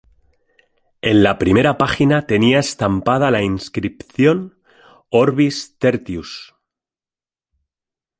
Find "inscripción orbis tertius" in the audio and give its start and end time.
3.43-6.55